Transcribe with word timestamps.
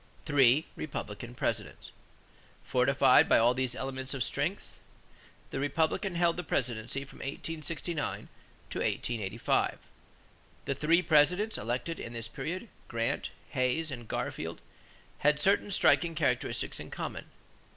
=Three 0.25 0.65
Republican 0.75 1.35
Presidents.= 1.35 1.91
Fortified 2.63 3.29
by 3.29 3.37
all 3.37 3.53
these 3.53 3.75
elements 3.75 4.15
of 4.15 4.23
strength, 4.23 4.79
the 5.51 5.59
Republicans 5.59 6.17
held 6.17 6.37
the 6.37 6.43
presidency 6.43 7.05
from 7.05 7.19
1869 7.19 8.27
to 8.71 8.79
1885. 8.79 9.77
The 10.65 10.73
three 10.73 11.03
Presidents 11.03 11.55
elected 11.59 11.99
in 11.99 12.13
this 12.13 12.27
period, 12.27 12.67
Grant, 12.87 13.29
Hayes, 13.51 13.91
and 13.91 14.07
Garfield, 14.07 14.59
had 15.19 15.39
certain 15.39 15.69
striking 15.69 16.15
characteristics 16.15 16.79
in 16.79 16.89
common. 16.89 17.25